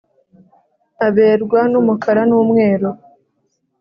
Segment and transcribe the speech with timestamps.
[1.07, 2.89] Aberwa numukara n’umweru